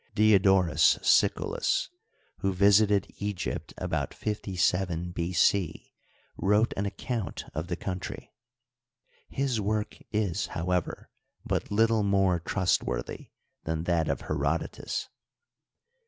Diodorus 0.15 0.97
Siculus, 1.03 1.91
who 2.39 2.51
visited 2.53 3.13
Egypt 3.19 3.71
about 3.77 4.15
57 4.15 5.11
B. 5.11 5.31
C, 5.31 5.93
vyrrote 6.39 6.73
an 6.75 6.87
ac 6.87 6.95
count 6.97 7.45
of 7.53 7.67
the 7.67 7.75
country. 7.75 8.33
His 9.29 9.61
work 9.61 9.99
is, 10.11 10.47
however, 10.57 11.11
but 11.45 11.69
little 11.69 12.01
more 12.01 12.39
trustworthy 12.39 13.29
tnan 13.67 13.85
that 13.85 14.07
of 14.09 14.21
Herodotus. 14.21 15.07